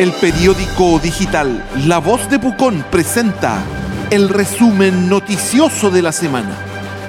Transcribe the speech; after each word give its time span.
El 0.00 0.12
periódico 0.12 0.98
digital 0.98 1.62
La 1.86 1.98
Voz 1.98 2.30
de 2.30 2.38
Pucón 2.38 2.82
presenta 2.90 3.62
el 4.08 4.30
resumen 4.30 5.10
noticioso 5.10 5.90
de 5.90 6.00
la 6.00 6.10
semana. 6.10 6.56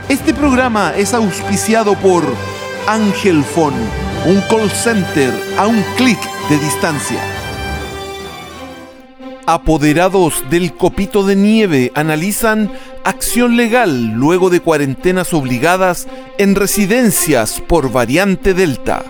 Este 0.10 0.34
programa 0.34 0.92
es 0.98 1.14
auspiciado 1.14 1.94
por 1.94 2.22
Ángel 2.88 3.46
Phone, 3.46 3.78
un 4.26 4.42
call 4.50 4.70
center 4.70 5.34
a 5.58 5.68
un 5.68 5.82
clic 5.96 6.20
de 6.50 6.58
distancia. 6.60 7.22
Apoderados 9.46 10.44
del 10.50 10.74
copito 10.74 11.24
de 11.24 11.38
nieve 11.38 11.94
analizan 11.96 12.70
acción 13.06 13.56
legal 13.56 14.08
luego 14.16 14.50
de 14.50 14.60
cuarentenas 14.60 15.34
obligadas 15.34 16.10
en 16.38 16.56
residencias 16.56 17.62
por 17.62 17.90
variante 17.90 18.54
Delta. 18.54 19.06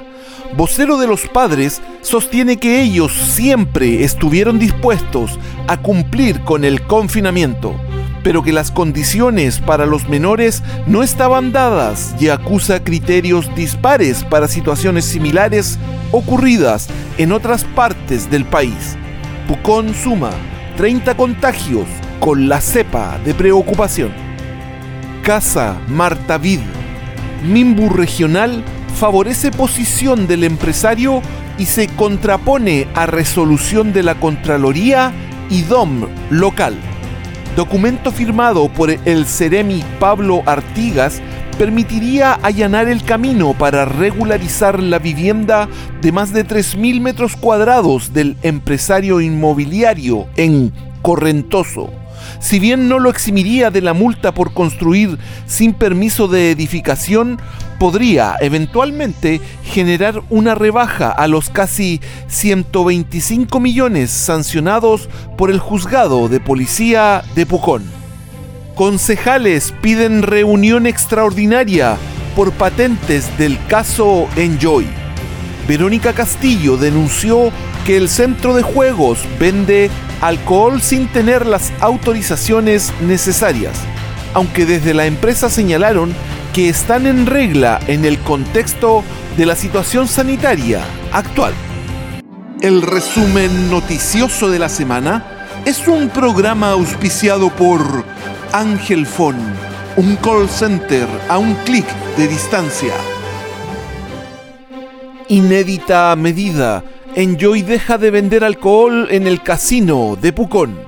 Vocero 0.56 1.00
de 1.00 1.08
los 1.08 1.28
padres 1.30 1.82
sostiene 2.02 2.58
que 2.58 2.82
ellos 2.82 3.12
siempre 3.12 4.04
estuvieron 4.04 4.60
dispuestos 4.60 5.40
a 5.68 5.78
cumplir 5.78 6.42
con 6.42 6.66
el 6.66 6.82
confinamiento, 6.84 7.76
pero 8.24 8.44
que 8.44 8.52
las 8.52 8.72
condiciones 8.72 9.60
para 9.60 9.86
los 9.86 10.10
menores 10.10 10.64
no 10.88 11.04
estaban 11.04 11.52
dadas 11.52 12.16
y 12.20 12.30
acusa 12.30 12.84
criterios 12.84 13.54
dispares 13.56 14.24
para 14.24 14.48
situaciones 14.48 15.06
similares 15.06 15.80
ocurridas 16.12 16.90
en 17.18 17.32
otras 17.32 17.64
partes 17.64 18.30
del 18.30 18.46
país. 18.46 18.98
Pucón 19.48 19.94
suma 19.94 20.32
30 20.78 21.16
contagios 21.16 21.86
con 22.20 22.48
la 22.48 22.62
cepa 22.62 23.20
de 23.26 23.34
preocupación. 23.34 24.12
Casa 25.24 25.80
Marta 25.88 26.38
Vid. 26.38 26.60
Mimbu 27.44 27.90
Regional 27.90 28.64
favorece 28.96 29.52
posición 29.52 30.28
del 30.28 30.44
empresario 30.44 31.22
y 31.62 31.68
se 31.68 31.88
contrapone 31.90 32.88
a 32.96 33.06
resolución 33.06 33.94
de 33.94 34.02
la 34.02 34.16
Contraloría 34.16 35.14
y 35.48 35.62
DOM 35.62 36.08
local. 36.32 36.74
Documento 37.56 38.12
firmado 38.12 38.68
por 38.68 38.90
el 38.90 39.28
Ceremi 39.28 39.84
Pablo 40.00 40.42
Artigas 40.48 41.22
permitiría 41.60 42.34
allanar 42.34 42.88
el 42.88 43.04
camino 43.04 43.54
para 43.54 43.86
regularizar 43.86 44.82
la 44.82 44.98
vivienda 44.98 45.70
de 46.02 46.12
más 46.12 46.34
de 46.34 46.48
3.000 46.48 47.00
metros 47.00 47.36
cuadrados 47.36 48.12
del 48.12 48.38
empresario 48.42 49.22
inmobiliario 49.22 50.26
en 50.38 50.74
Correntoso 51.04 52.01
si 52.40 52.60
bien 52.60 52.88
no 52.88 53.00
lo 53.00 53.10
eximiría 53.10 53.72
de 53.72 53.82
la 53.82 53.94
multa 53.94 54.34
por 54.34 54.54
construir 54.54 55.18
sin 55.46 55.74
permiso 55.74 56.28
de 56.28 56.52
edificación, 56.52 57.40
podría 57.80 58.36
eventualmente 58.40 59.42
generar 59.64 60.22
una 60.30 60.54
rebaja 60.54 61.10
a 61.10 61.28
los 61.28 61.50
casi 61.50 62.00
125 62.28 63.60
millones 63.60 64.12
sancionados 64.12 65.10
por 65.38 65.50
el 65.50 65.60
juzgado 65.60 66.30
de 66.30 66.40
policía 66.40 67.24
de 67.36 67.46
Pucón. 67.46 67.84
Concejales 68.76 69.74
piden 69.82 70.24
reunión 70.24 70.86
extraordinaria 70.86 71.98
por 72.36 72.52
patentes 72.52 73.38
del 73.38 73.58
caso 73.68 74.28
Enjoy. 74.36 74.86
Verónica 75.68 76.14
Castillo 76.14 76.78
denunció 76.78 77.52
que 77.86 77.98
el 77.98 78.10
centro 78.10 78.54
de 78.54 78.62
juegos 78.62 79.20
vende 79.40 79.90
alcohol 80.22 80.82
sin 80.82 81.08
tener 81.08 81.46
las 81.46 81.74
autorizaciones 81.82 82.94
necesarias, 83.02 83.76
aunque 84.34 84.66
desde 84.66 84.94
la 84.94 85.06
empresa 85.08 85.50
señalaron 85.50 86.14
que 86.54 86.70
están 86.70 87.08
en 87.08 87.26
regla 87.26 87.80
en 87.88 88.06
el 88.06 88.20
contexto 88.20 89.04
de 89.36 89.46
la 89.46 89.56
situación 89.56 90.08
sanitaria 90.08 90.82
actual. 91.12 91.54
El 92.62 92.84
resumen 92.84 93.72
noticioso 93.72 94.50
de 94.52 94.60
la 94.60 94.70
semana 94.70 95.50
es 95.66 95.88
un 95.88 96.10
programa 96.10 96.72
auspiciado 96.72 97.50
por 97.50 97.82
Ángel 98.52 99.08
Phone, 99.08 99.42
un 99.96 100.16
call 100.18 100.48
center 100.48 101.08
a 101.30 101.38
un 101.40 101.56
clic 101.66 101.86
de 102.18 102.28
distancia. 102.28 102.94
Inédita 105.30 106.16
medida 106.16 106.84
Enjoy 107.16 107.62
deja 107.62 107.98
de 107.98 108.10
vender 108.10 108.46
alcohol 108.46 109.10
en 109.12 109.28
el 109.28 109.44
casino 109.44 110.18
de 110.20 110.32
Pucón. 110.32 110.80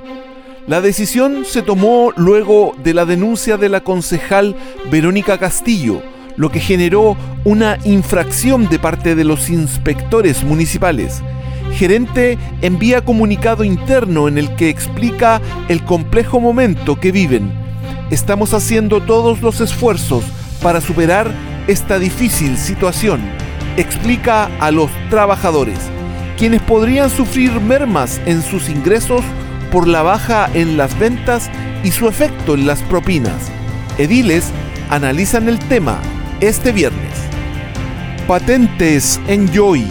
La 0.67 0.79
decisión 0.79 1.43
se 1.43 1.61
tomó 1.61 2.13
luego 2.15 2.73
de 2.81 2.93
la 2.93 3.05
denuncia 3.05 3.57
de 3.57 3.67
la 3.67 3.81
concejal 3.81 4.55
Verónica 4.89 5.37
Castillo, 5.37 6.01
lo 6.37 6.49
que 6.49 6.61
generó 6.61 7.17
una 7.43 7.77
infracción 7.83 8.69
de 8.69 8.79
parte 8.79 9.15
de 9.15 9.25
los 9.25 9.49
inspectores 9.49 10.45
municipales. 10.45 11.21
Gerente 11.73 12.37
envía 12.61 13.03
comunicado 13.03 13.65
interno 13.65 14.29
en 14.29 14.37
el 14.37 14.55
que 14.55 14.69
explica 14.69 15.41
el 15.67 15.83
complejo 15.83 16.39
momento 16.39 17.01
que 17.01 17.11
viven. 17.11 17.51
Estamos 18.11 18.53
haciendo 18.53 19.01
todos 19.01 19.41
los 19.41 19.59
esfuerzos 19.59 20.23
para 20.61 20.79
superar 20.79 21.29
esta 21.67 21.99
difícil 21.99 22.57
situación, 22.57 23.19
explica 23.75 24.49
a 24.61 24.71
los 24.71 24.89
trabajadores 25.09 25.92
quienes 26.37 26.61
podrían 26.61 27.09
sufrir 27.09 27.51
mermas 27.59 28.21
en 28.25 28.41
sus 28.41 28.69
ingresos 28.69 29.23
por 29.71 29.87
la 29.87 30.01
baja 30.01 30.49
en 30.53 30.77
las 30.77 30.97
ventas 30.97 31.49
y 31.83 31.91
su 31.91 32.07
efecto 32.07 32.53
en 32.53 32.67
las 32.67 32.81
propinas. 32.83 33.51
Ediles 33.97 34.45
analizan 34.89 35.49
el 35.49 35.59
tema 35.59 35.99
este 36.41 36.71
viernes. 36.71 37.11
Patentes 38.27 39.19
Enjoy. 39.27 39.85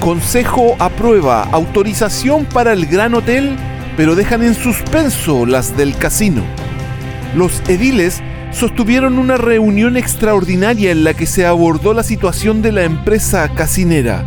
Consejo 0.00 0.76
aprueba 0.78 1.44
autorización 1.52 2.44
para 2.44 2.72
el 2.72 2.86
Gran 2.86 3.14
Hotel, 3.14 3.56
pero 3.96 4.14
dejan 4.14 4.42
en 4.42 4.54
suspenso 4.54 5.46
las 5.46 5.76
del 5.76 5.96
casino. 5.96 6.42
Los 7.34 7.62
ediles 7.68 8.22
sostuvieron 8.52 9.18
una 9.18 9.36
reunión 9.36 9.96
extraordinaria 9.96 10.92
en 10.92 11.04
la 11.04 11.14
que 11.14 11.26
se 11.26 11.46
abordó 11.46 11.94
la 11.94 12.02
situación 12.02 12.62
de 12.62 12.72
la 12.72 12.84
empresa 12.84 13.48
casinera 13.54 14.24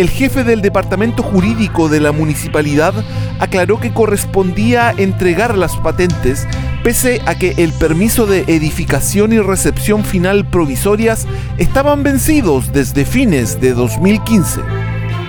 el 0.00 0.08
jefe 0.08 0.44
del 0.44 0.62
departamento 0.62 1.22
jurídico 1.22 1.90
de 1.90 2.00
la 2.00 2.10
municipalidad 2.10 2.94
aclaró 3.38 3.78
que 3.78 3.92
correspondía 3.92 4.94
entregar 4.96 5.58
las 5.58 5.76
patentes 5.76 6.46
pese 6.82 7.20
a 7.26 7.34
que 7.34 7.52
el 7.58 7.74
permiso 7.74 8.24
de 8.24 8.44
edificación 8.48 9.34
y 9.34 9.40
recepción 9.40 10.02
final 10.02 10.46
provisorias 10.46 11.26
estaban 11.58 12.02
vencidos 12.02 12.72
desde 12.72 13.04
fines 13.04 13.60
de 13.60 13.74
2015. 13.74 14.62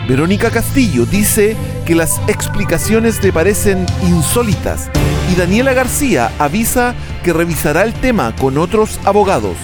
Verónica 0.08 0.50
Castillo 0.50 1.06
dice 1.06 1.58
que 1.86 1.94
las 1.94 2.22
explicaciones 2.30 3.22
le 3.22 3.34
parecen 3.34 3.86
insólitas 4.08 4.90
y 5.34 5.36
Daniela 5.36 5.74
García 5.74 6.32
avisa 6.40 6.96
que 7.26 7.34
revisará 7.34 7.84
el 7.84 7.92
tema 7.92 8.34
con 8.38 8.58
otros 8.58 9.02
abogados. 9.04 9.58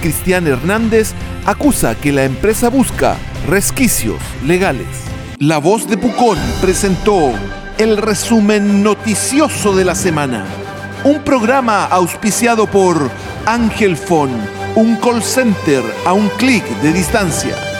Cristian 0.00 0.46
Hernández 0.46 1.10
acusa 1.44 1.96
que 1.96 2.12
la 2.12 2.22
empresa 2.22 2.68
busca 2.68 3.16
resquicios 3.46 4.20
legales. 4.44 4.86
La 5.38 5.58
voz 5.58 5.88
de 5.88 5.98
Pucón 5.98 6.38
presentó 6.60 7.32
el 7.78 7.96
resumen 7.96 8.82
noticioso 8.82 9.74
de 9.74 9.84
la 9.84 9.94
semana. 9.94 10.44
Un 11.04 11.22
programa 11.22 11.84
auspiciado 11.84 12.66
por 12.66 13.10
Ángel 13.44 13.96
Phone, 13.96 14.36
un 14.74 14.96
call 14.96 15.22
center 15.22 15.82
a 16.06 16.12
un 16.14 16.28
clic 16.30 16.64
de 16.80 16.92
distancia. 16.92 17.73